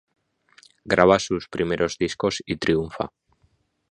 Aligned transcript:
Graba 0.83 1.19
sus 1.19 1.47
primeros 1.47 1.99
discos 1.99 2.41
y 2.47 2.57
triunfa. 2.57 3.11